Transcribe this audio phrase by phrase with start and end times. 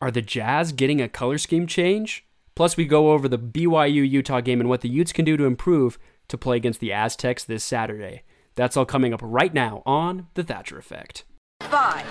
[0.00, 2.26] Are the Jazz getting a color scheme change?
[2.54, 5.44] Plus, we go over the BYU Utah game and what the Utes can do to
[5.44, 8.22] improve to play against the Aztecs this Saturday.
[8.56, 11.24] That's all coming up right now on The Thatcher Effect.
[11.62, 12.06] Five,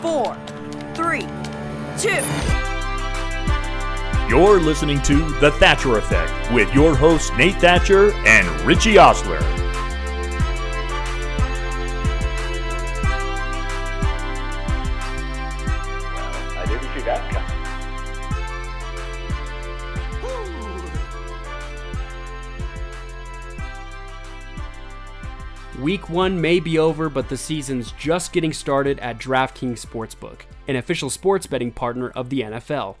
[0.00, 0.34] four,
[0.94, 1.26] three,
[1.98, 2.24] two.
[4.28, 9.59] You're listening to The Thatcher Effect with your hosts Nate Thatcher and Richie Osler.
[25.80, 30.76] Week one may be over, but the season's just getting started at DraftKings Sportsbook, an
[30.76, 32.96] official sports betting partner of the NFL.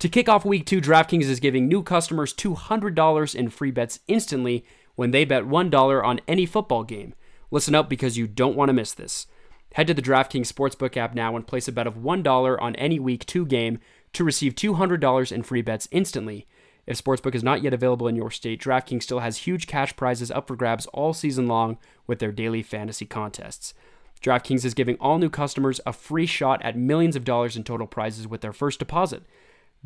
[0.00, 4.62] To kick off week two, DraftKings is giving new customers $200 in free bets instantly
[4.94, 7.14] when they bet $1 on any football game.
[7.50, 9.26] Listen up because you don't want to miss this.
[9.72, 12.98] Head to the DraftKings Sportsbook app now and place a bet of $1 on any
[12.98, 13.78] week two game
[14.12, 16.46] to receive $200 in free bets instantly.
[16.88, 20.30] If Sportsbook is not yet available in your state, DraftKings still has huge cash prizes
[20.30, 23.74] up for grabs all season long with their daily fantasy contests.
[24.22, 27.86] DraftKings is giving all new customers a free shot at millions of dollars in total
[27.86, 29.22] prizes with their first deposit.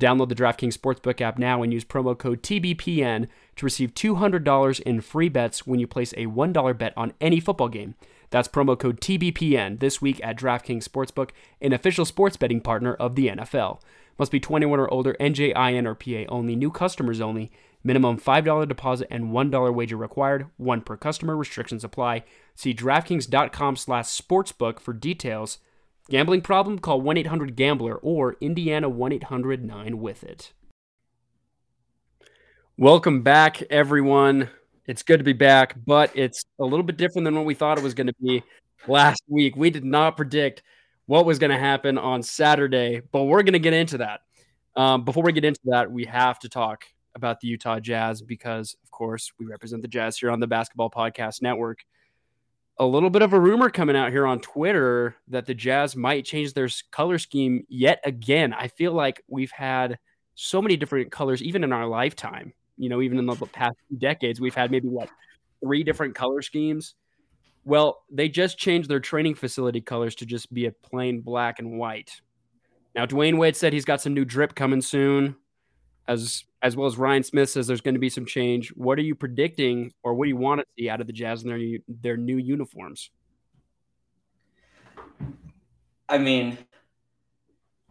[0.01, 5.01] Download the DraftKings Sportsbook app now and use promo code TBPN to receive $200 in
[5.01, 7.97] free bets when you place a $1 bet on any football game.
[8.31, 13.17] That's promo code TBPN this week at DraftKings Sportsbook, an official sports betting partner of
[13.17, 13.81] the NFL.
[14.19, 17.51] Must be 21 or older, NJIN or PA only, new customers only.
[17.85, 20.47] Minimum $5 deposit and $1 wager required.
[20.57, 21.37] One per customer.
[21.37, 22.25] Restrictions apply.
[22.55, 25.59] See DraftKings.com slash sportsbook for details.
[26.09, 26.79] Gambling problem?
[26.79, 30.53] Call 1-800-GAMBLER or Indiana 1-800-9-WITH-IT.
[32.77, 34.49] Welcome back, everyone.
[34.87, 37.79] It's good to be back, but it's a little bit different than what we thought
[37.79, 38.43] it was going to be
[38.87, 39.57] last week.
[39.57, 40.63] We did not predict
[41.07, 44.21] what was going to happen on Saturday, but we're going to get into that.
[44.77, 48.77] Um, before we get into that, we have to talk about the Utah Jazz because,
[48.83, 51.85] of course, we represent the Jazz here on the Basketball Podcast Network.
[52.79, 56.25] A little bit of a rumor coming out here on Twitter that the Jazz might
[56.25, 58.55] change their color scheme yet again.
[58.55, 59.99] I feel like we've had
[60.35, 62.55] so many different colors, even in our lifetime.
[62.79, 65.11] You know, even in the past decades, we've had maybe what
[65.63, 66.95] three different color schemes.
[67.65, 71.79] Well, they just changed their training facility colors to just be a plain black and
[71.79, 72.21] white.
[72.95, 75.37] Now, Dwyane Wade said he's got some new drip coming soon,
[76.09, 78.71] as as well as Ryan Smith says there's going to be some change.
[78.71, 81.45] What are you predicting, or what do you want to see out of the Jazz
[81.45, 83.11] in their their new uniforms?
[86.09, 86.59] I mean,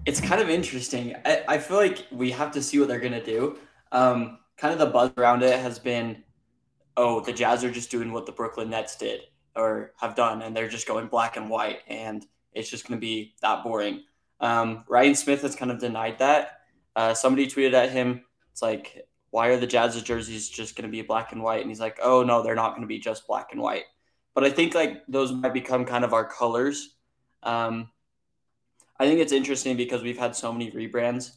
[0.06, 1.16] it's kind of interesting.
[1.26, 3.58] I, I feel like we have to see what they're gonna do.
[3.94, 6.24] Um, kind of the buzz around it has been,
[6.98, 9.22] oh, the Jazz are just doing what the Brooklyn Nets did
[9.56, 13.36] or have done, and they're just going black and white, and it's just gonna be
[13.42, 14.04] that boring.
[14.40, 16.62] Um, Ryan Smith has kind of denied that.
[16.96, 21.02] Uh, somebody tweeted at him, it's like, why are the Jazz's jerseys just gonna be
[21.02, 21.62] black and white?
[21.62, 23.84] And he's like, oh no, they're not gonna be just black and white.
[24.34, 26.96] But I think like those might become kind of our colors.
[27.44, 27.90] Um,
[29.00, 31.32] I think it's interesting because we've had so many rebrands.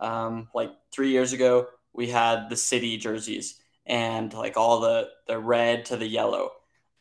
[0.00, 5.38] Um, like three years ago, we had the city jerseys and like all the the
[5.38, 6.52] red to the yellow,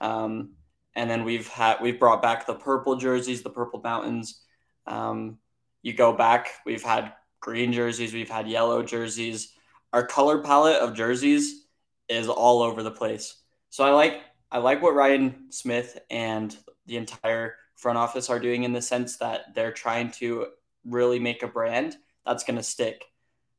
[0.02, 0.54] um,
[0.98, 4.42] and then we've had we've brought back the purple jerseys, the purple mountains.
[4.88, 5.38] Um,
[5.84, 9.54] you go back, we've had green jerseys, we've had yellow jerseys.
[9.94, 11.68] Our color palette of jerseys
[12.10, 13.36] is all over the place.
[13.70, 14.22] So I like
[14.52, 19.18] I like what Ryan Smith and the entire front office are doing in the sense
[19.18, 20.48] that they're trying to
[20.84, 23.06] really make a brand that's going to stick.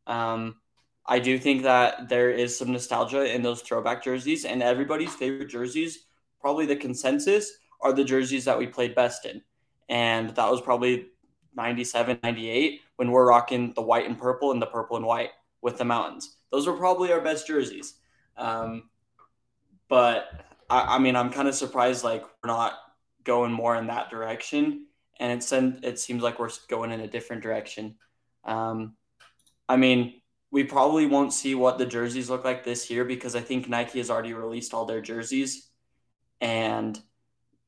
[0.08, 0.56] Um,
[1.06, 5.48] I do think that there is some nostalgia in those throwback jerseys, and everybody's favorite
[5.48, 6.00] jerseys,
[6.40, 7.50] probably the consensus,
[7.80, 9.42] are the jerseys that we played best in.
[9.88, 11.06] And that was probably
[11.54, 15.30] 97, 98 when we're rocking the white and purple and the purple and white
[15.62, 16.36] with the mountains.
[16.50, 17.94] Those were probably our best jerseys.
[18.36, 18.90] Um,
[19.88, 22.74] but I, I mean, I'm kind of surprised like we're not
[23.24, 24.86] going more in that direction,
[25.18, 27.96] and it sen- it seems like we're going in a different direction.
[28.44, 28.94] Um,
[29.68, 30.20] I mean,
[30.50, 33.98] we probably won't see what the jerseys look like this year because I think Nike
[33.98, 35.67] has already released all their jerseys,
[36.40, 37.00] and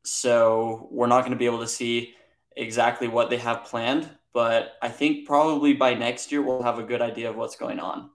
[0.05, 2.15] so we're not going to be able to see
[2.57, 4.09] exactly what they have planned.
[4.33, 7.81] But I think probably by next year we'll have a good idea of what's going
[7.81, 8.11] on.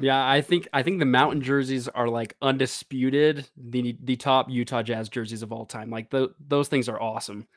[0.00, 4.82] Yeah, I think I think the mountain jerseys are like undisputed the the top Utah
[4.82, 5.90] Jazz jerseys of all time.
[5.90, 7.48] Like the, those things are awesome.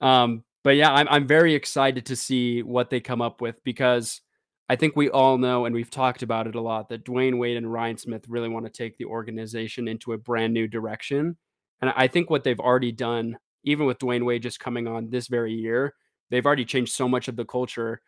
[0.00, 4.22] Um, but yeah, I'm I'm very excited to see what they come up with because
[4.68, 7.56] I think we all know and we've talked about it a lot that Dwyane Wade
[7.56, 11.36] and Ryan Smith really want to take the organization into a brand new direction.
[11.82, 15.28] And I think what they've already done, even with Dwyane Wade just coming on this
[15.28, 15.94] very year,
[16.30, 18.00] they've already changed so much of the culture.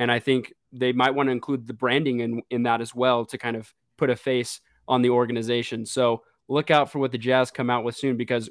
[0.00, 3.24] And I think they might want to include the branding in, in that as well
[3.26, 5.86] to kind of put a face on the organization.
[5.86, 8.50] So look out for what the Jazz come out with soon because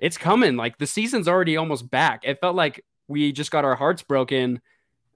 [0.00, 0.56] it's coming.
[0.56, 2.22] Like the season's already almost back.
[2.24, 4.60] It felt like we just got our hearts broken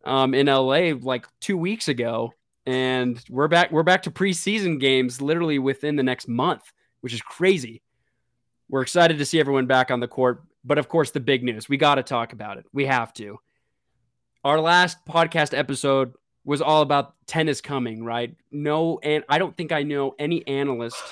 [0.05, 2.33] um, in LA like two weeks ago,
[2.67, 3.71] and we're back.
[3.71, 7.83] We're back to preseason games literally within the next month, which is crazy.
[8.69, 11.69] We're excited to see everyone back on the court, but of course, the big news
[11.69, 12.67] we got to talk about it.
[12.73, 13.39] We have to.
[14.45, 16.13] Our last podcast episode
[16.45, 18.35] was all about tennis coming, right?
[18.51, 21.03] No, and I don't think I know any analyst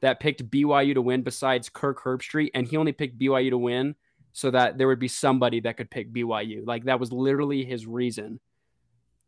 [0.00, 3.94] that picked BYU to win besides Kirk Herbstreit, and he only picked BYU to win
[4.32, 6.66] so that there would be somebody that could pick BYU.
[6.66, 8.40] Like that was literally his reason.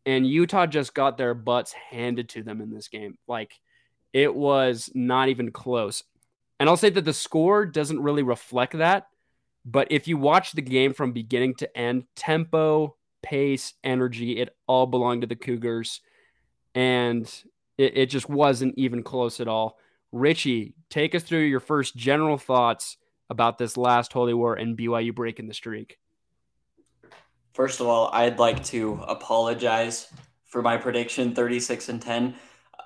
[0.05, 3.17] And Utah just got their butts handed to them in this game.
[3.27, 3.59] Like
[4.13, 6.03] it was not even close.
[6.59, 9.07] And I'll say that the score doesn't really reflect that.
[9.65, 14.85] But if you watch the game from beginning to end, tempo, pace, energy, it all
[14.85, 16.01] belonged to the Cougars.
[16.73, 17.23] And
[17.77, 19.77] it, it just wasn't even close at all.
[20.11, 22.97] Richie, take us through your first general thoughts
[23.29, 25.97] about this last Holy War and BYU breaking the streak.
[27.53, 30.11] First of all, I'd like to apologize
[30.45, 32.35] for my prediction 36 and 10.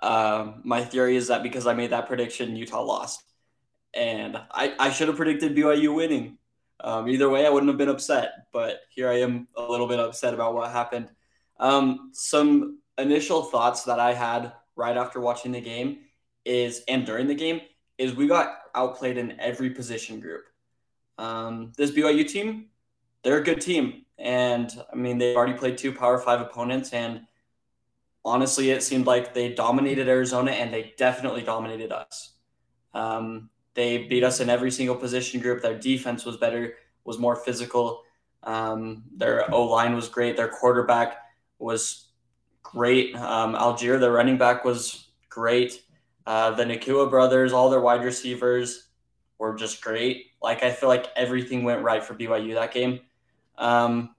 [0.01, 3.23] Uh, my theory is that because I made that prediction, Utah lost.
[3.93, 6.37] And I, I should have predicted BYU winning.
[6.81, 8.45] Um, either way, I wouldn't have been upset.
[8.53, 11.09] But here I am a little bit upset about what happened.
[11.59, 15.99] Um, some initial thoughts that I had right after watching the game
[16.45, 17.61] is and during the game
[17.99, 20.45] is we got outplayed in every position group.
[21.19, 22.67] Um, this BYU team,
[23.23, 27.27] they're a good team, and I mean they've already played two Power Five opponents, and
[28.23, 32.31] honestly, it seemed like they dominated Arizona, and they definitely dominated us.
[32.93, 35.61] Um, they beat us in every single position group.
[35.61, 38.03] Their defense was better, was more physical.
[38.43, 40.37] Um, their O line was great.
[40.37, 41.17] Their quarterback
[41.59, 42.07] was
[42.63, 43.13] great.
[43.17, 45.83] Um, Allgeier, their running back, was great.
[46.29, 48.89] Uh, the Nacua brothers, all their wide receivers
[49.39, 50.27] were just great.
[50.43, 52.99] Like I feel like everything went right for BYU that game.
[53.57, 54.13] Um,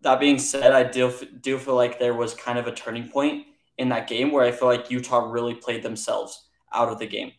[0.00, 1.12] that being said, I do
[1.42, 3.44] do feel like there was kind of a turning point
[3.76, 7.32] in that game where I feel like Utah really played themselves out of the game.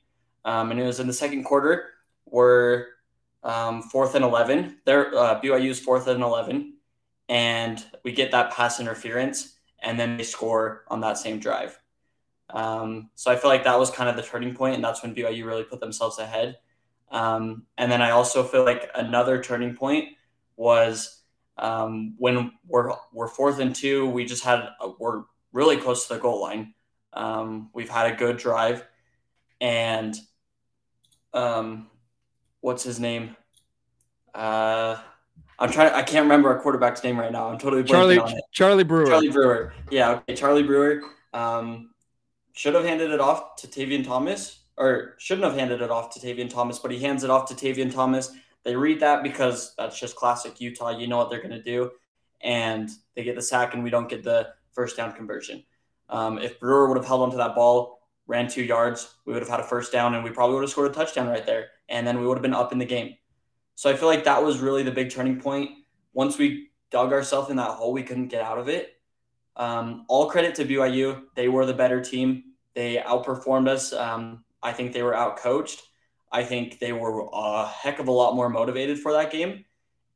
[0.45, 1.89] Um, and it was in the second quarter
[2.25, 2.89] where
[3.41, 6.75] um, fourth and 11, their uh, BYU's fourth and 11,
[7.29, 11.79] and we get that pass interference, and then they score on that same drive.
[12.49, 15.15] Um, so I feel like that was kind of the turning point, and that's when
[15.15, 16.57] BYU really put themselves ahead.
[17.11, 20.09] Um, and then I also feel like another turning point
[20.55, 21.21] was
[21.57, 24.09] um, when we're we're fourth and two.
[24.09, 26.73] We just had a, we're really close to the goal line.
[27.13, 28.85] Um, we've had a good drive,
[29.61, 30.15] and
[31.33, 31.87] um,
[32.61, 33.35] what's his name?
[34.33, 34.97] Uh,
[35.59, 35.93] I'm trying.
[35.93, 37.49] I can't remember our quarterback's name right now.
[37.49, 38.19] I'm totally Charlie.
[38.51, 39.05] Charlie Brewer.
[39.05, 39.73] Charlie Brewer.
[39.91, 40.11] Yeah.
[40.11, 40.35] Okay.
[40.35, 41.01] Charlie Brewer.
[41.33, 41.92] Um,
[42.53, 46.19] should have handed it off to Tavion Thomas, or shouldn't have handed it off to
[46.19, 48.31] Tavion Thomas, but he hands it off to Tavion Thomas.
[48.63, 50.97] They read that because that's just classic Utah.
[50.97, 51.91] You know what they're going to do.
[52.41, 55.63] And they get the sack, and we don't get the first down conversion.
[56.09, 59.49] Um, if Brewer would have held onto that ball, ran two yards, we would have
[59.49, 61.67] had a first down, and we probably would have scored a touchdown right there.
[61.89, 63.15] And then we would have been up in the game.
[63.75, 65.71] So I feel like that was really the big turning point.
[66.13, 68.92] Once we dug ourselves in that hole, we couldn't get out of it.
[69.55, 71.23] Um, all credit to BYU.
[71.35, 72.43] They were the better team.
[72.73, 73.93] They outperformed us.
[73.93, 75.81] Um, I think they were outcoached.
[76.31, 79.65] I think they were a heck of a lot more motivated for that game.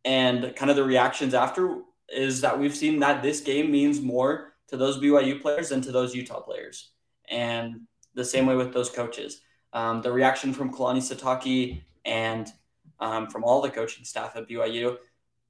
[0.03, 4.53] And kind of the reactions after is that we've seen that this game means more
[4.69, 6.91] to those BYU players than to those Utah players.
[7.29, 7.81] And
[8.15, 9.41] the same way with those coaches.
[9.73, 12.51] Um, the reaction from Kalani Sitake and
[12.99, 14.97] um, from all the coaching staff at BYU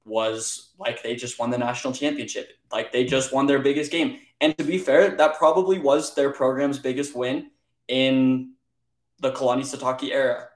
[0.08, 2.50] was like they just won the national championship.
[2.72, 4.18] Like they just won their biggest game.
[4.40, 7.50] And to be fair, that probably was their program's biggest win
[7.88, 8.52] in
[9.20, 10.48] the Kalani Sitake era.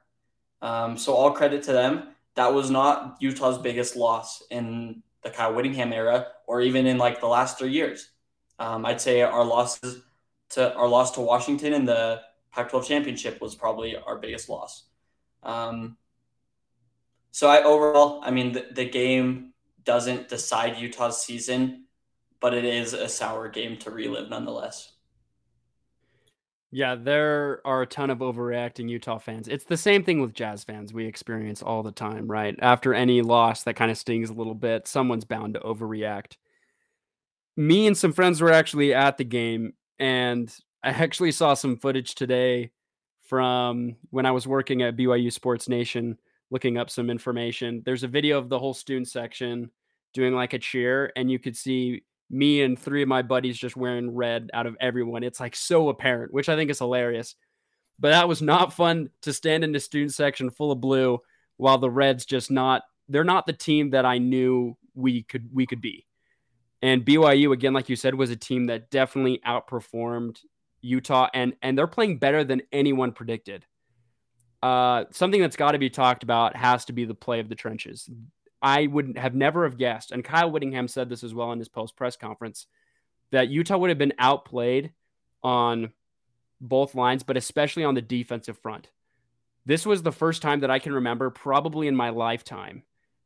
[0.60, 2.08] Um, so all credit to them.
[2.34, 7.20] That was not Utah's biggest loss in the Kyle Whittingham era, or even in like
[7.20, 8.10] the last three years.
[8.58, 10.02] Um, I'd say our losses
[10.50, 12.20] to our loss to Washington in the
[12.52, 14.84] Pac-12 championship was probably our biggest loss.
[15.42, 15.96] Um,
[17.32, 21.86] so I overall, I mean, the, the game doesn't decide Utah's season,
[22.40, 24.92] but it is a sour game to relive nonetheless.
[26.70, 29.48] Yeah, there are a ton of overreacting Utah fans.
[29.48, 32.54] It's the same thing with Jazz fans we experience all the time, right?
[32.60, 36.36] After any loss that kind of stings a little bit, someone's bound to overreact.
[37.56, 42.14] Me and some friends were actually at the game, and I actually saw some footage
[42.14, 42.70] today
[43.26, 46.18] from when I was working at BYU Sports Nation
[46.52, 47.82] looking up some information.
[47.84, 49.70] There's a video of the whole student section
[50.12, 53.74] doing like a cheer, and you could see me and three of my buddies just
[53.74, 55.22] wearing red out of everyone.
[55.22, 57.34] It's like so apparent, which I think is hilarious.
[57.98, 61.20] But that was not fun to stand in the student section full of blue
[61.56, 65.66] while the Reds just not they're not the team that I knew we could we
[65.66, 66.06] could be.
[66.82, 70.38] And BYU again like you said was a team that definitely outperformed
[70.82, 73.64] Utah and and they're playing better than anyone predicted.
[74.62, 77.54] Uh, something that's got to be talked about has to be the play of the
[77.54, 78.08] trenches.
[78.60, 81.68] I would have never have guessed, and Kyle Whittingham said this as well in his
[81.68, 82.66] post press conference,
[83.32, 84.92] that Utah would have been outplayed
[85.42, 85.92] on
[86.60, 88.88] both lines, but especially on the defensive front.
[89.66, 92.84] This was the first time that I can remember, probably in my lifetime,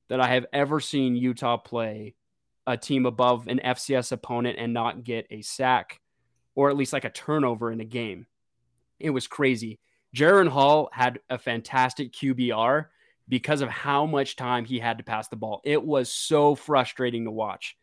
[0.09, 2.15] that I have ever seen Utah play
[2.67, 6.01] a team above an FCS opponent and not get a sack
[6.55, 8.27] or at least like a turnover in a game.
[8.99, 9.79] It was crazy.
[10.17, 12.87] Jaren Hall had a fantastic QBR
[13.29, 15.61] because of how much time he had to pass the ball.
[15.63, 17.77] It was so frustrating to watch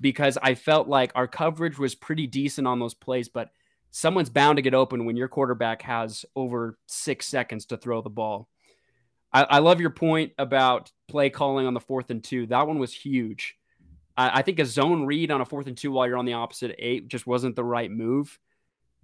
[0.00, 3.50] because I felt like our coverage was pretty decent on those plays, but
[3.90, 8.08] someone's bound to get open when your quarterback has over six seconds to throw the
[8.08, 8.48] ball.
[9.30, 12.46] I, I love your point about play calling on the fourth and two.
[12.46, 13.56] That one was huge.
[14.16, 16.32] I, I, think a zone read on a fourth and two while you're on the
[16.32, 18.38] opposite eight just wasn't the right move.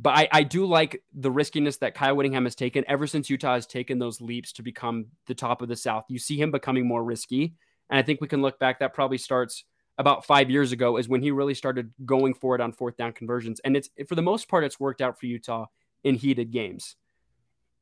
[0.02, 3.54] But I, I do like the riskiness that Kyle Whittingham has taken ever since Utah
[3.54, 6.04] has taken those leaps to become the top of the South.
[6.08, 7.54] You see him becoming more risky.
[7.90, 8.78] And I think we can look back.
[8.78, 9.64] That probably starts
[9.98, 13.12] about five years ago, is when he really started going for it on fourth down
[13.12, 13.60] conversions.
[13.60, 15.66] And it's for the most part, it's worked out for Utah
[16.02, 16.96] in heated games.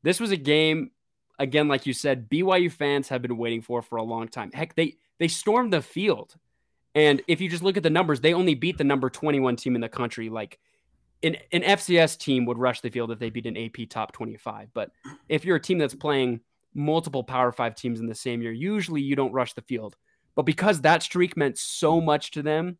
[0.02, 0.90] This was a game,
[1.38, 4.50] again, like you said, BYU fans have been waiting for for a long time.
[4.52, 6.34] Heck, they they stormed the field.
[6.96, 9.76] And if you just look at the numbers, they only beat the number 21 team
[9.76, 10.30] in the country.
[10.30, 10.58] Like
[11.22, 14.68] an, an FCS team would rush the field if they beat an AP top 25.
[14.72, 14.90] But
[15.28, 16.40] if you're a team that's playing
[16.75, 19.96] multiple Power Five teams in the same year, usually you don't rush the field.
[20.34, 22.78] But because that streak meant so much to them,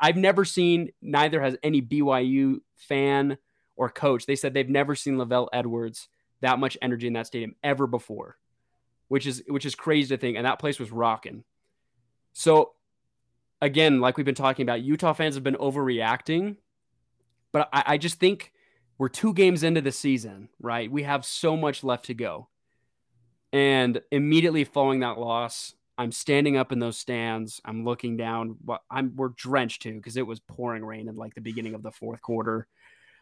[0.00, 3.36] I've never seen, neither has any BYU fan
[3.76, 4.26] or coach.
[4.26, 6.08] They said they've never seen LaVell Edwards
[6.40, 8.36] that much energy in that stadium ever before,
[9.08, 10.36] which is which is crazy to think.
[10.36, 11.44] And that place was rocking.
[12.32, 12.72] So
[13.60, 16.56] again, like we've been talking about, Utah fans have been overreacting
[17.54, 18.52] but I, I just think
[18.98, 20.90] we're two games into the season, right?
[20.90, 22.48] We have so much left to go.
[23.52, 27.60] And immediately following that loss, I'm standing up in those stands.
[27.64, 28.56] I'm looking down.
[28.90, 31.92] I'm we're drenched too because it was pouring rain in like the beginning of the
[31.92, 32.66] fourth quarter.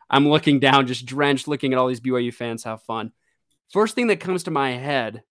[0.09, 3.13] I'm looking down, just drenched, looking at all these BYU fans have fun.
[3.71, 5.23] First thing that comes to my head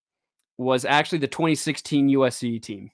[0.59, 2.91] was actually the 2016 USC team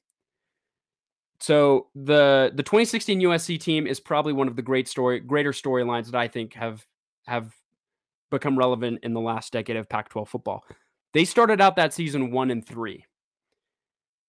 [1.40, 6.06] so the the 2016 USC team is probably one of the great story greater storylines
[6.06, 6.86] that I think have
[7.28, 7.54] have
[8.32, 10.66] become relevant in the last decade of Pac-12 football.
[11.14, 13.06] They started out that season 1 and 3.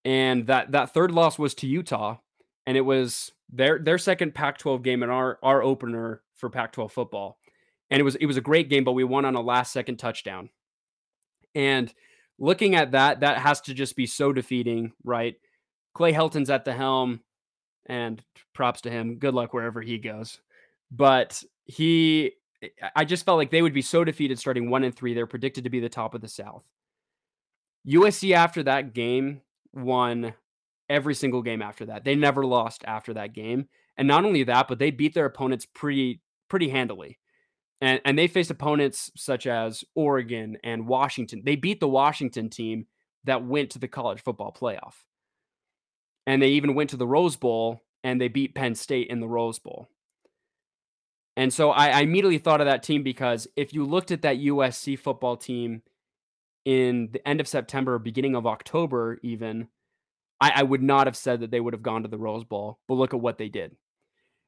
[0.05, 2.17] And that that third loss was to Utah
[2.65, 7.39] and it was their their second Pac-12 game and our our opener for Pac-12 football.
[7.89, 9.97] And it was it was a great game but we won on a last second
[9.97, 10.49] touchdown.
[11.55, 11.91] And
[12.37, 15.35] looking at that that has to just be so defeating, right?
[15.93, 17.21] Clay Helton's at the helm,
[17.89, 19.17] and props to him.
[19.17, 20.39] Good luck wherever he goes.
[20.91, 22.33] But he,
[22.95, 25.13] I just felt like they would be so defeated starting one and three.
[25.13, 26.65] They're predicted to be the top of the South.
[27.87, 29.41] USC after that game
[29.73, 30.33] won
[30.89, 32.03] every single game after that.
[32.03, 33.67] They never lost after that game.
[33.97, 37.17] And not only that, but they beat their opponents pretty pretty handily.
[37.81, 41.41] And and they faced opponents such as Oregon and Washington.
[41.45, 42.87] They beat the Washington team
[43.25, 44.95] that went to the college football playoff
[46.29, 49.27] and they even went to the Rose Bowl and they beat Penn State in the
[49.27, 49.89] Rose Bowl.
[51.35, 54.37] And so I, I, immediately thought of that team because if you looked at that
[54.37, 55.81] USC football team
[56.65, 59.69] in the end of September, beginning of October, even,
[60.39, 62.77] I, I would not have said that they would have gone to the Rose Bowl,
[62.87, 63.75] but look at what they did.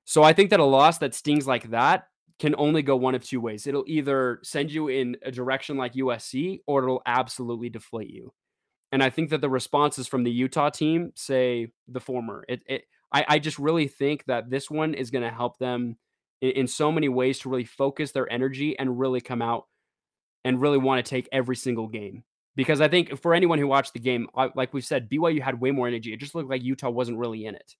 [0.05, 3.23] So I think that a loss that stings like that can only go one of
[3.23, 3.65] two ways.
[3.65, 8.33] It'll either send you in a direction like USC or it'll absolutely deflate you.
[8.91, 12.43] And I think that the responses from the Utah team say the former.
[12.47, 15.97] It, it I, I just really think that this one is going to help them
[16.41, 19.67] in, in so many ways to really focus their energy and really come out
[20.43, 22.23] and really want to take every single game.
[22.55, 25.71] Because I think for anyone who watched the game, like we said, BYU had way
[25.71, 26.11] more energy.
[26.11, 27.75] It just looked like Utah wasn't really in it.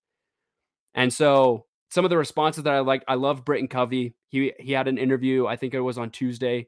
[0.94, 4.16] And so some of the responses that I liked, I love Britton Covey.
[4.30, 6.68] He he had an interview, I think it was on Tuesday,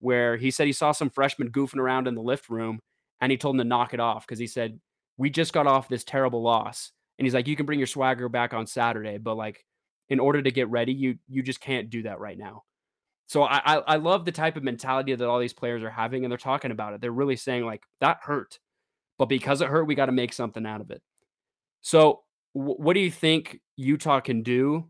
[0.00, 2.80] where he said he saw some freshmen goofing around in the lift room
[3.22, 4.78] and he told him to knock it off because he said
[5.16, 8.28] we just got off this terrible loss and he's like you can bring your swagger
[8.28, 9.64] back on saturday but like
[10.10, 12.62] in order to get ready you you just can't do that right now
[13.26, 16.24] so I, I i love the type of mentality that all these players are having
[16.24, 18.58] and they're talking about it they're really saying like that hurt
[19.16, 21.00] but because it hurt we got to make something out of it
[21.80, 24.88] so wh- what do you think Utah can do?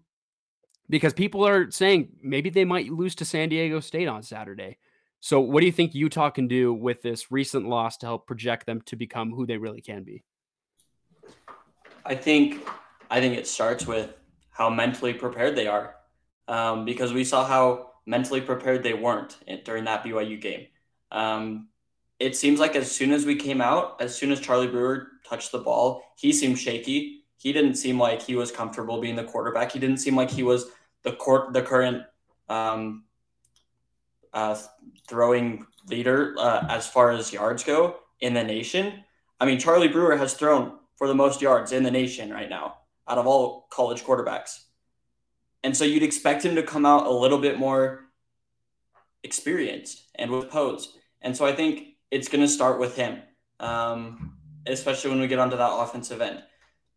[0.89, 4.79] Because people are saying maybe they might lose to San Diego State on Saturday.
[5.25, 8.67] So, what do you think Utah can do with this recent loss to help project
[8.67, 10.25] them to become who they really can be?
[12.05, 12.67] I think
[13.09, 14.13] I think it starts with
[14.51, 15.95] how mentally prepared they are,
[16.49, 20.67] um, because we saw how mentally prepared they weren't during that BYU game.
[21.13, 21.69] Um,
[22.19, 25.53] it seems like as soon as we came out, as soon as Charlie Brewer touched
[25.53, 27.27] the ball, he seemed shaky.
[27.37, 29.71] He didn't seem like he was comfortable being the quarterback.
[29.71, 30.67] He didn't seem like he was
[31.05, 32.03] the court, the current
[32.49, 33.05] um,
[34.33, 34.57] uh,
[35.09, 39.05] throwing leader uh, as far as yards go in the nation.
[39.41, 42.77] I mean, Charlie Brewer has thrown for the most yards in the nation right now
[43.09, 44.61] out of all college quarterbacks.
[45.65, 48.05] And so you'd expect him to come out a little bit more
[49.23, 50.97] experienced and with pose.
[51.21, 53.23] And so I think it's going to start with him,
[53.61, 54.37] um,
[54.67, 56.43] especially when we get onto that offensive end.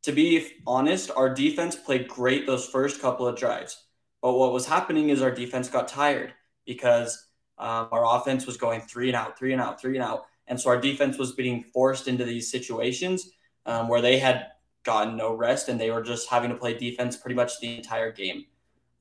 [0.03, 3.83] To be honest, our defense played great those first couple of drives.
[4.21, 6.33] But what was happening is our defense got tired
[6.65, 7.24] because
[7.57, 10.25] um, our offense was going three and out, three and out, three and out.
[10.47, 13.31] And so our defense was being forced into these situations
[13.65, 14.47] um, where they had
[14.83, 18.11] gotten no rest and they were just having to play defense pretty much the entire
[18.11, 18.45] game.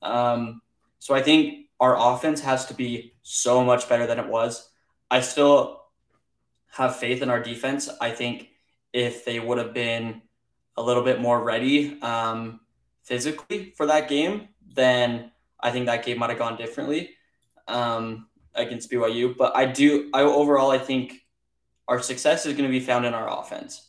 [0.02, 0.62] Um,
[0.98, 4.70] so I think our offense has to be so much better than it was.
[5.10, 5.82] I still
[6.70, 7.90] have faith in our defense.
[8.00, 8.48] I think
[8.92, 10.22] if they would have been
[10.76, 12.60] a little bit more ready um,
[13.02, 15.30] physically for that game, then
[15.60, 17.10] I think that game might have gone differently
[17.68, 19.36] um, against BYU.
[19.36, 21.24] But I do, I overall, I think
[21.88, 23.88] our success is going to be found in our offense.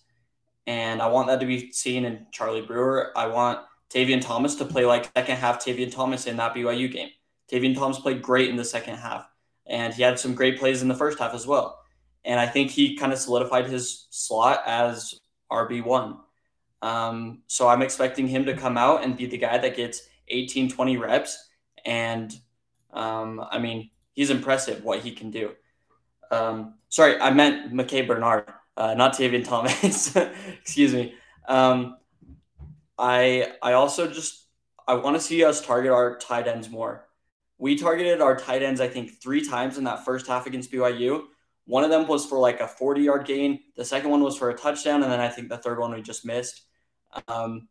[0.67, 3.11] And I want that to be seen in Charlie Brewer.
[3.15, 7.09] I want Tavion Thomas to play like second half Tavion Thomas in that BYU game.
[7.51, 9.27] Tavion Thomas played great in the second half,
[9.67, 11.79] and he had some great plays in the first half as well.
[12.23, 15.13] And I think he kind of solidified his slot as
[15.51, 16.17] RB1.
[16.81, 20.71] Um, so I'm expecting him to come out and be the guy that gets 18,
[20.71, 21.49] 20 reps.
[21.85, 22.33] And
[22.91, 25.51] um, I mean, he's impressive what he can do.
[26.31, 30.15] Um, sorry, I meant Micah Bernard, uh, not Tavion Thomas.
[30.61, 31.13] Excuse me.
[31.47, 31.97] Um,
[32.97, 34.47] I I also just
[34.87, 37.07] I want to see us target our tight ends more.
[37.57, 41.25] We targeted our tight ends, I think, three times in that first half against BYU.
[41.65, 43.59] One of them was for like a 40 yard gain.
[43.75, 46.01] The second one was for a touchdown, and then I think the third one we
[46.01, 46.61] just missed.
[47.27, 47.67] Um,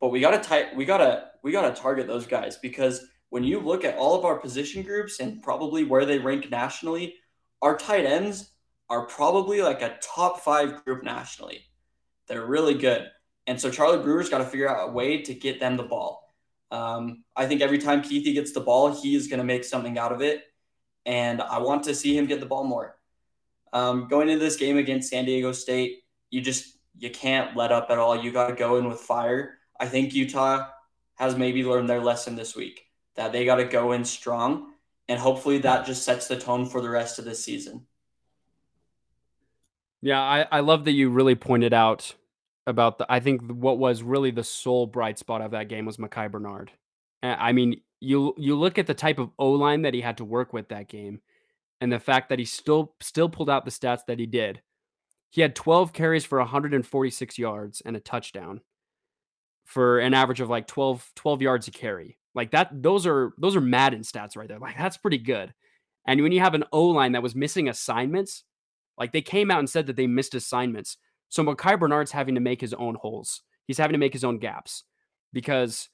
[0.00, 3.84] but we gotta tight we gotta we gotta target those guys because when you look
[3.84, 7.16] at all of our position groups and probably where they rank nationally,
[7.62, 8.52] our tight ends
[8.88, 11.64] are probably like a top five group nationally.
[12.28, 13.10] They're really good.
[13.48, 16.32] And so Charlie Brewer's got to figure out a way to get them the ball.
[16.70, 19.98] Um, I think every time Kuithe gets the ball, he is going to make something
[19.98, 20.44] out of it.
[21.04, 22.94] And I want to see him get the ball more.
[23.72, 27.88] Um, going into this game against San Diego State, you just you can't let up
[27.90, 28.14] at all.
[28.16, 29.58] You got to go in with fire.
[29.80, 30.68] I think Utah
[31.16, 32.84] has maybe learned their lesson this week
[33.16, 34.72] that they got to go in strong,
[35.08, 37.86] and hopefully that just sets the tone for the rest of the season.
[40.02, 42.14] Yeah, I, I love that you really pointed out
[42.66, 45.98] about the I think what was really the sole bright spot of that game was
[45.98, 46.72] Micah Bernard.
[47.22, 50.24] I mean, you you look at the type of O line that he had to
[50.24, 51.20] work with that game,
[51.80, 54.60] and the fact that he still still pulled out the stats that he did.
[55.30, 58.60] He had 12 carries for 146 yards and a touchdown
[59.64, 62.18] for an average of like 12 12 yards a carry.
[62.34, 64.58] Like that those are those are Madden stats right there.
[64.58, 65.54] Like that's pretty good.
[66.06, 68.44] And when you have an O line that was missing assignments,
[68.98, 70.98] like they came out and said that they missed assignments.
[71.28, 73.42] So Micah Bernard's having to make his own holes.
[73.66, 74.84] He's having to make his own gaps
[75.32, 75.88] because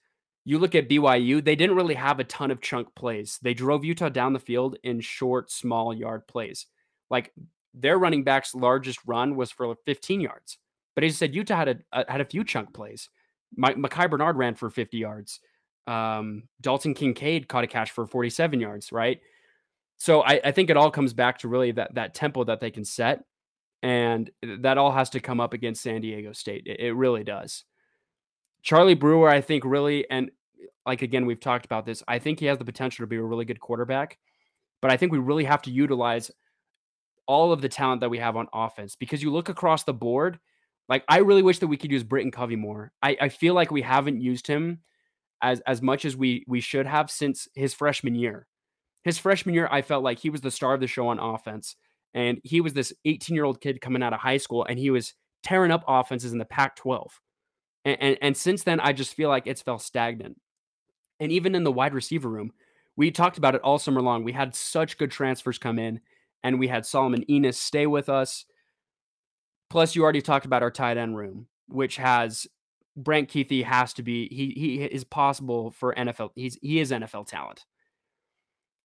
[0.45, 3.39] you look at BYU, they didn't really have a ton of chunk plays.
[3.43, 6.67] They drove Utah down the field in short, small yard plays.
[7.11, 7.33] Like
[7.75, 10.59] their running back's largest run was for 15 yards.
[10.95, 13.09] But as I said, Utah had a, a had a few chunk plays.
[13.57, 15.41] My, Micah Bernard ran for 50 yards.
[15.87, 19.21] Um, Dalton Kincaid caught a catch for 47 yards, right?
[19.97, 22.71] So I, I think it all comes back to really that that tempo that they
[22.71, 23.25] can set
[23.83, 26.65] and that all has to come up against San Diego State.
[26.67, 27.65] It, it really does.
[28.63, 30.31] Charlie Brewer, I think, really, and
[30.87, 32.03] like again, we've talked about this.
[32.09, 34.19] I think he has the potential to be a really good quarterback,
[34.81, 36.31] but I think we really have to utilize
[37.27, 40.39] all of the talent that we have on offense because you look across the board.
[40.89, 42.91] Like, I really wish that we could use Britton Covey more.
[43.01, 44.81] I, I feel like we haven't used him
[45.43, 48.47] as as much as we we should have since his freshman year.
[49.03, 51.77] His freshman year, I felt like he was the star of the show on offense.
[52.13, 54.91] And he was this 18 year old kid coming out of high school, and he
[54.91, 57.21] was tearing up offenses in the Pac 12.
[57.85, 60.39] And, and, and, since then, I just feel like it's felt stagnant.
[61.19, 62.53] And even in the wide receiver room,
[62.97, 64.23] we talked about it all summer long.
[64.23, 66.01] We had such good transfers come in,
[66.43, 68.45] and we had Solomon Enis stay with us.
[69.71, 72.47] Plus, you already talked about our tight end room, which has
[73.03, 76.31] Brant Kuithe has to be he he is possible for NFL.
[76.35, 77.65] He's he is NFL talent.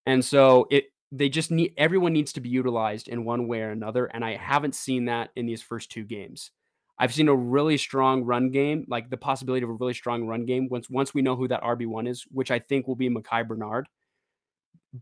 [0.05, 3.71] And so it they just need everyone needs to be utilized in one way or
[3.71, 4.05] another.
[4.05, 6.51] And I haven't seen that in these first two games.
[6.97, 10.45] I've seen a really strong run game, like the possibility of a really strong run
[10.45, 13.09] game once once we know who that RB one is, which I think will be
[13.09, 13.87] Micah Bernard.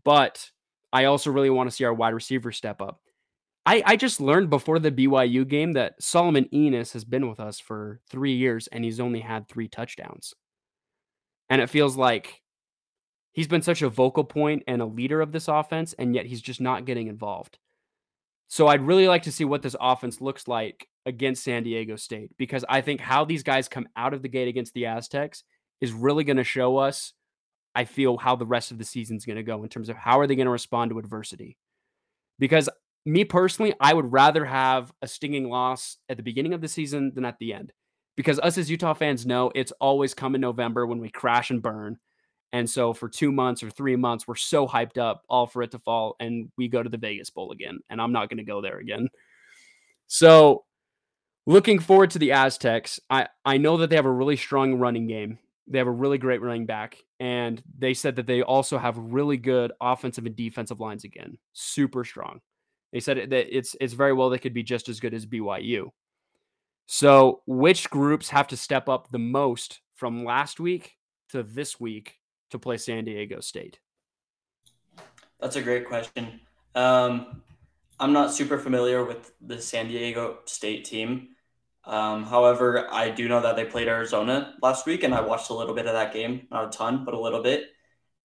[0.02, 0.50] But
[0.92, 3.00] I also really want to see our wide receiver step up.
[3.66, 7.58] I, I just learned before the BYU game that Solomon Enis has been with us
[7.58, 10.34] for three years and he's only had three touchdowns.
[11.48, 12.42] And it feels like
[13.32, 16.42] he's been such a vocal point and a leader of this offense, and yet he's
[16.42, 17.58] just not getting involved.
[18.48, 22.30] So I'd really like to see what this offense looks like against San Diego State
[22.38, 25.42] because I think how these guys come out of the gate against the Aztecs
[25.80, 27.12] is really going to show us
[27.74, 29.96] I feel how the rest of the season is going to go in terms of
[29.96, 31.56] how are they going to respond to adversity.
[32.38, 32.68] Because
[33.04, 37.12] me personally, I would rather have a stinging loss at the beginning of the season
[37.14, 37.72] than at the end.
[38.16, 41.62] Because us as Utah fans know it's always come in November when we crash and
[41.62, 41.98] burn.
[42.52, 45.72] And so for two months or three months, we're so hyped up, all for it
[45.72, 47.80] to fall, and we go to the Vegas Bowl again.
[47.90, 49.08] And I'm not going to go there again.
[50.06, 50.64] So
[51.46, 53.00] looking forward to the Aztecs.
[53.10, 55.40] I, I know that they have a really strong running game.
[55.66, 56.98] They have a really great running back.
[57.18, 61.38] And they said that they also have really good offensive and defensive lines again.
[61.54, 62.40] Super strong.
[62.94, 65.90] They said that it's it's very well they could be just as good as BYU.
[66.86, 70.92] So, which groups have to step up the most from last week
[71.30, 73.80] to this week to play San Diego State?
[75.40, 76.40] That's a great question.
[76.76, 77.42] Um,
[77.98, 81.30] I'm not super familiar with the San Diego State team.
[81.84, 85.54] Um, however, I do know that they played Arizona last week, and I watched a
[85.54, 86.46] little bit of that game.
[86.48, 87.70] Not a ton, but a little bit.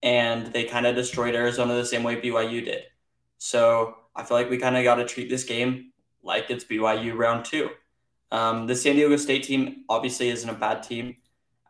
[0.04, 2.82] And they kind of destroyed Arizona the same way BYU did.
[3.38, 5.92] So I feel like we kind of got to treat this game
[6.24, 7.70] like it's BYU round two.
[8.32, 11.16] Um, the San Diego State team obviously isn't a bad team.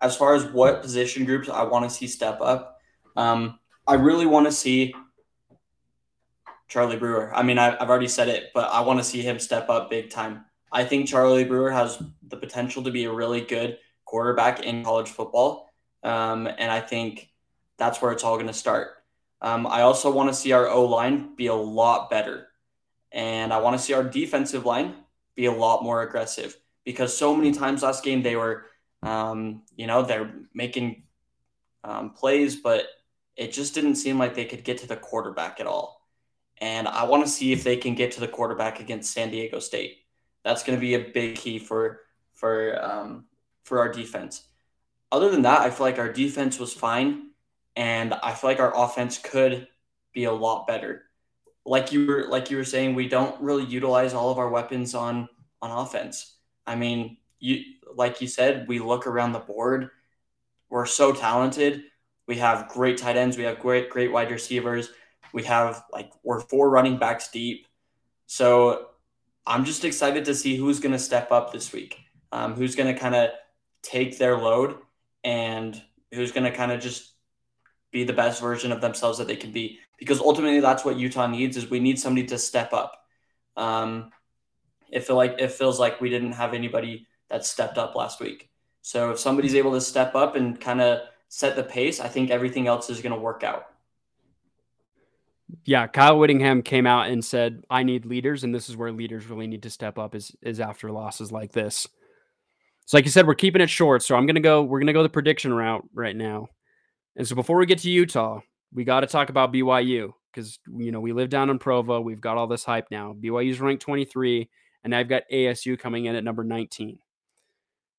[0.02, 2.80] As far as what position groups I want to see step up,
[3.16, 4.96] um, I really want to see
[6.68, 7.36] Charlie Brewer.
[7.36, 9.90] I mean, I, I've already said it, but I want to see him step up
[9.90, 10.46] big time.
[10.72, 15.10] I think Charlie Brewer has the potential to be a really good quarterback in college
[15.10, 15.70] football.
[16.04, 17.30] Um, and I think
[17.78, 18.97] that's where it's all going to start.
[19.42, 22.48] Um, I also want to see our O line be a lot better.
[23.12, 24.96] And I want to see our defensive line
[25.36, 28.66] be a lot more aggressive because so many times last game they were,
[29.04, 31.04] um, you know, they're making
[31.84, 32.86] um, plays, but
[33.36, 36.08] it just didn't seem like they could get to the quarterback at all.
[36.60, 39.60] And I want to see if they can get to the quarterback against San Diego
[39.60, 40.00] State.
[40.44, 42.02] That's going to be a big key for
[42.34, 43.26] for um,
[43.64, 44.48] for our defense.
[45.12, 47.27] Other than that, I feel like our defense was fine
[47.78, 49.68] and I feel like our offense could
[50.12, 51.04] be a lot better.
[51.64, 54.96] Like you were like you were saying, we don't really utilize all of our weapons
[54.96, 55.30] on
[55.62, 56.38] on offense.
[56.66, 57.64] I mean, you
[57.96, 59.92] like you said, we look around the board.
[60.70, 61.84] We're so talented.
[62.28, 63.38] We have great tight ends.
[63.38, 64.90] We have great great wide receivers.
[65.32, 67.68] We have like we're four running backs deep.
[68.26, 68.88] So
[69.46, 72.00] I'm just excited to see who's going to step up this week.
[72.32, 73.30] Um, who's going to kind of
[73.84, 74.78] take their load
[75.24, 77.14] and who's going to kind of just
[77.92, 81.28] be the best version of themselves that they can be because ultimately that's what Utah
[81.28, 82.94] needs is we need somebody to step up.
[83.56, 84.12] Um,
[84.92, 88.50] it feel like it feels like we didn't have anybody that stepped up last week.
[88.82, 92.30] So if somebody's able to step up and kind of set the pace, I think
[92.30, 93.66] everything else is going to work out.
[95.66, 99.28] Yeah, Kyle Whittingham came out and said, "I need leaders, and this is where leaders
[99.28, 101.88] really need to step up is is after losses like this."
[102.86, 104.04] So, like you said, we're keeping it short.
[104.04, 104.64] So I'm gonna go.
[104.64, 106.50] We're gonna go the prediction route right now.
[107.18, 110.92] And so before we get to Utah, we got to talk about BYU because you
[110.92, 112.00] know we live down in Provo.
[112.00, 113.16] We've got all this hype now.
[113.20, 114.48] BYU's ranked 23,
[114.84, 117.00] and I've got ASU coming in at number 19.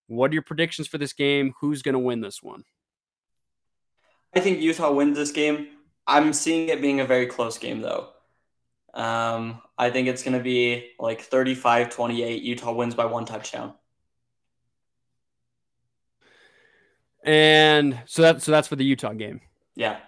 [0.07, 1.53] What are your predictions for this game?
[1.61, 2.65] Who's going to win this one?
[4.35, 5.69] I think Utah wins this game.
[6.07, 8.11] I'm seeing it being a very close game, though.
[8.95, 12.43] Um, I think it's going to be like 35 28.
[12.43, 13.75] Utah wins by one touchdown.
[17.29, 19.43] And so that so that's for the Utah game.
[19.77, 19.99] Yeah.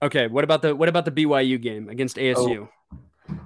[0.00, 0.28] Okay.
[0.28, 2.68] What about the what about the BYU game against ASU?
[3.28, 3.38] Oh,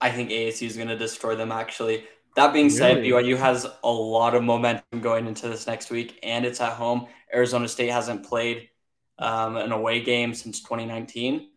[0.00, 1.52] I think ASU is going to destroy them.
[1.52, 2.04] Actually,
[2.36, 6.46] that being said, BYU has a lot of momentum going into this next week, and
[6.46, 7.08] it's at home.
[7.34, 8.70] Arizona State hasn't played
[9.18, 11.50] um, an away game since 2019,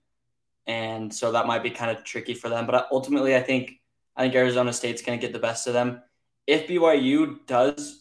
[0.67, 2.67] and so that might be kind of tricky for them.
[2.67, 3.79] But ultimately, I think
[4.17, 6.01] I think Arizona State's going to get the best of them.
[6.47, 8.00] If BYU does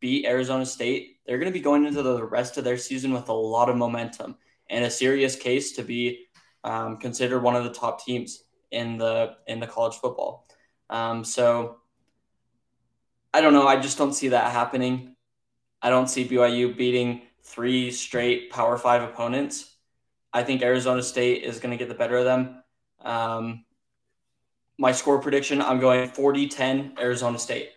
[0.00, 3.28] beat Arizona State, they're going to be going into the rest of their season with
[3.28, 4.36] a lot of momentum
[4.70, 6.26] and a serious case to be
[6.64, 10.46] um, considered one of the top teams in the in the college football.
[10.90, 11.78] Um, so
[13.32, 13.66] I don't know.
[13.66, 15.14] I just don't see that happening.
[15.80, 19.76] I don't see BYU beating three straight Power Five opponents.
[20.32, 22.62] I think Arizona State is going to get the better of them.
[23.00, 23.64] Um,
[24.78, 27.70] my score prediction I'm going 40 10 Arizona State.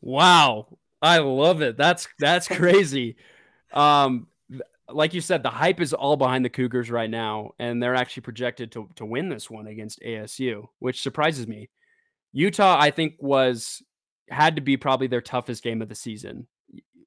[0.00, 0.78] Wow.
[1.02, 1.76] I love it.
[1.76, 3.16] That's that's crazy.
[3.72, 4.28] um
[4.88, 8.22] like you said, the hype is all behind the Cougars right now, and they're actually
[8.22, 11.70] projected to to win this one against ASU, which surprises me.
[12.32, 13.82] Utah, I think, was
[14.30, 16.46] had to be probably their toughest game of the season,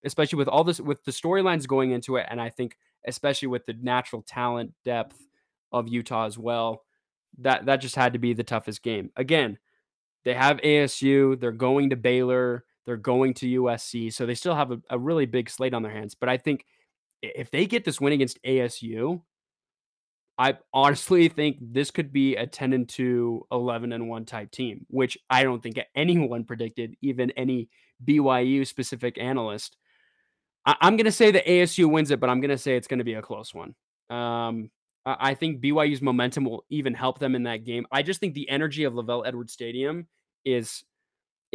[0.03, 2.77] especially with all this with the storylines going into it, and I think
[3.07, 5.17] especially with the natural talent depth
[5.71, 6.83] of Utah as well.
[7.39, 9.11] That that just had to be the toughest game.
[9.15, 9.57] Again,
[10.23, 14.71] they have ASU, they're going to Baylor, they're going to USC, so they still have
[14.71, 16.15] a, a really big slate on their hands.
[16.15, 16.65] But I think
[17.21, 19.21] if they get this win against ASU,
[20.37, 24.85] I honestly think this could be a 10 and 2, 11 and 1 type team,
[24.89, 27.69] which I don't think anyone predicted, even any
[28.05, 29.77] BYU specific analyst.
[30.65, 32.87] I- am going to say that ASU wins it, but I'm going to say it's
[32.87, 33.75] going to be a close one.
[34.09, 34.69] Um,
[35.05, 37.85] I-, I think BYU's momentum will even help them in that game.
[37.91, 40.07] I just think the energy of LaVell Edwards Stadium
[40.43, 40.83] is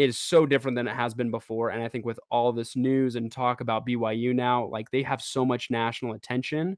[0.01, 1.71] is so different than it has been before.
[1.71, 5.21] And I think with all this news and talk about BYU now, like they have
[5.21, 6.77] so much national attention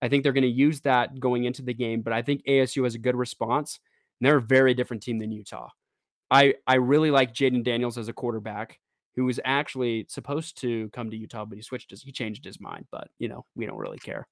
[0.00, 2.84] I think they're going to use that going into the game, but I think ASU
[2.84, 3.80] has a good response.
[4.20, 5.68] And they're a very different team than Utah.
[6.30, 8.78] I I really like Jayden Daniels as a quarterback
[9.16, 12.60] who was actually supposed to come to Utah, but he switched his he changed his
[12.60, 12.86] mind.
[12.90, 14.26] But you know, we don't really care.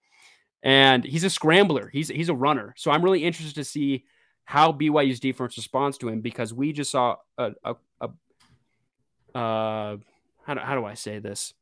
[0.62, 1.89] And he's a scrambler.
[1.89, 2.75] He's he's a runner.
[2.77, 4.05] So I'm really interested to see
[4.46, 9.96] how BYU's defense responds to him because we just saw a a, a uh
[10.46, 11.52] how do, how do I say this?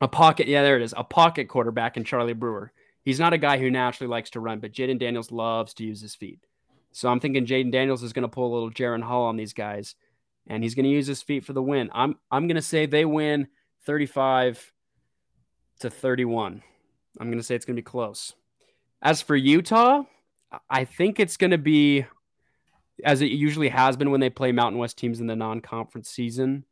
[0.00, 0.94] A pocket, yeah, there it is.
[0.96, 2.72] A pocket quarterback in Charlie Brewer
[3.02, 6.00] he's not a guy who naturally likes to run, but Jayden Daniels loves to use
[6.00, 6.40] his feet.
[6.92, 9.52] So I'm thinking Jayden Daniels is going to pull a little Jaren Hall on these
[9.52, 9.94] guys,
[10.46, 11.90] and he's going to use his feet for the win.
[11.92, 13.48] I'm I'm going to say they win
[13.86, 14.72] 35
[15.80, 16.62] to 31.
[17.18, 18.34] I'm going to say it's going to be close.
[19.00, 20.02] As for Utah,
[20.68, 22.06] I think it's going to be
[23.04, 26.64] as it usually has been when they play Mountain West teams in the non-conference season.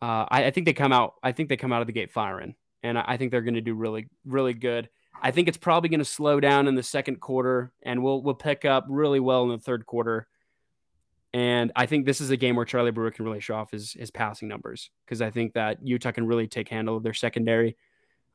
[0.00, 1.14] Uh, I, I, think they come out.
[1.22, 3.54] I think they come out of the gate firing, and I, I think they're going
[3.54, 4.88] to do really, really good.
[5.20, 8.34] I think it's probably going to slow down in the second quarter, and we'll we'll
[8.34, 10.26] pick up really well in the third quarter.
[11.32, 13.92] And I think this is a game where Charlie Brewer can really show off his
[13.92, 17.76] his passing numbers because I think that Utah can really take handle of their secondary.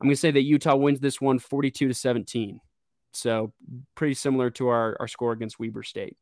[0.00, 2.60] I'm going to say that Utah wins this one 42 to 17.
[3.12, 3.52] So
[3.94, 6.16] pretty similar to our, our score against Weber State.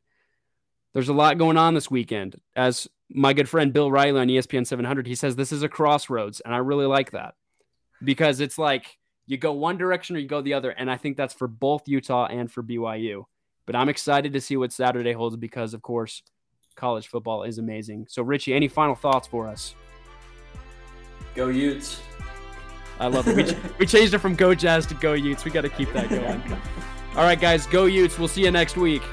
[0.93, 2.39] There's a lot going on this weekend.
[2.55, 6.39] As my good friend Bill Riley on ESPN 700, he says this is a crossroads,
[6.41, 7.35] and I really like that
[8.03, 8.97] because it's like
[9.27, 10.71] you go one direction or you go the other.
[10.71, 13.25] And I think that's for both Utah and for BYU.
[13.65, 16.23] But I'm excited to see what Saturday holds because, of course,
[16.75, 18.07] college football is amazing.
[18.09, 19.75] So, Richie, any final thoughts for us?
[21.35, 21.99] Go Utes.
[22.99, 23.35] I love it.
[23.35, 25.45] We, we changed it from Go Jazz to Go Utes.
[25.45, 26.41] We got to keep that going.
[27.15, 28.17] All right, guys, go Utes.
[28.17, 29.03] We'll see you next week.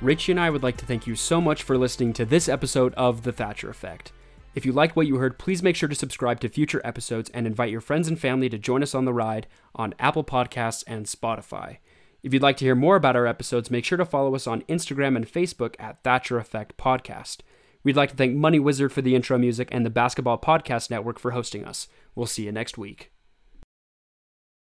[0.00, 2.94] Richie and I would like to thank you so much for listening to this episode
[2.94, 4.12] of The Thatcher Effect.
[4.54, 7.46] If you liked what you heard, please make sure to subscribe to future episodes and
[7.46, 11.04] invite your friends and family to join us on the ride on Apple Podcasts and
[11.04, 11.78] Spotify.
[12.22, 14.62] If you'd like to hear more about our episodes, make sure to follow us on
[14.62, 17.38] Instagram and Facebook at Thatcher Effect Podcast.
[17.82, 21.18] We'd like to thank Money Wizard for the intro music and the Basketball Podcast Network
[21.18, 21.88] for hosting us.
[22.14, 23.10] We'll see you next week.